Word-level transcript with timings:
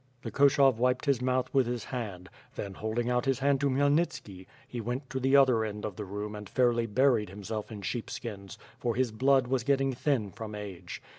The 0.23 0.31
Koshov 0.31 0.77
wiped 0.79 1.05
his 1.05 1.21
mouth 1.21 1.53
with 1.53 1.67
his 1.67 1.83
hand; 1.83 2.27
then 2.55 2.73
holding 2.73 3.07
out 3.11 3.25
his 3.25 3.37
hand 3.37 3.61
to 3.61 3.69
Khmyelnitski, 3.69 4.47
he 4.67 4.81
went 4.81 5.07
to 5.11 5.19
the 5.19 5.35
other 5.35 5.63
end 5.63 5.85
of 5.85 5.95
the 5.95 6.05
room 6.05 6.33
and 6.35 6.49
fairly 6.49 6.87
buried 6.87 7.29
himself 7.29 7.71
in 7.71 7.83
sheepskins, 7.83 8.57
for 8.79 8.95
his 8.95 9.11
blood 9.11 9.45
was 9.45 9.63
getting 9.63 9.93
thin 9.93 10.31
from 10.31 10.55
age. 10.55 11.03